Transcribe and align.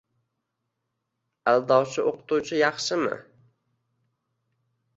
Aldovchi 1.51 2.07
o'qituvchi 2.13 2.59
yaxshimi?.. 2.63 3.21